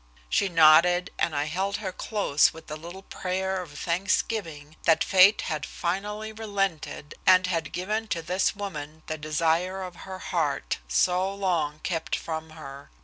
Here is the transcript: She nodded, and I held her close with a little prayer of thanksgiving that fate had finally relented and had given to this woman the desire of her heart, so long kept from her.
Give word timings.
She 0.31 0.49
nodded, 0.49 1.11
and 1.19 1.35
I 1.35 1.43
held 1.43 1.77
her 1.77 1.91
close 1.91 2.51
with 2.51 2.71
a 2.71 2.75
little 2.75 3.03
prayer 3.03 3.61
of 3.61 3.77
thanksgiving 3.77 4.75
that 4.85 5.03
fate 5.03 5.41
had 5.41 5.63
finally 5.63 6.33
relented 6.33 7.13
and 7.27 7.45
had 7.45 7.71
given 7.71 8.07
to 8.07 8.23
this 8.23 8.55
woman 8.55 9.03
the 9.05 9.19
desire 9.19 9.83
of 9.83 9.97
her 9.97 10.17
heart, 10.17 10.79
so 10.87 11.31
long 11.31 11.81
kept 11.83 12.15
from 12.15 12.49
her. 12.57 12.89